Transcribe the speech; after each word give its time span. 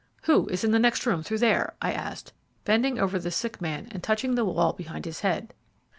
"Who 0.23 0.47
is 0.47 0.63
in 0.63 0.71
the 0.71 0.79
next 0.79 1.05
room 1.05 1.21
through 1.21 1.37
there?" 1.37 1.75
I 1.79 1.93
asked, 1.93 2.33
bending 2.65 2.97
over 2.97 3.19
the 3.19 3.29
sick 3.29 3.61
man 3.61 3.87
and 3.91 4.01
touching 4.01 4.33
the 4.33 4.43
wall 4.45 4.73
behind 4.73 5.05
his 5.05 5.19
head. 5.19 5.53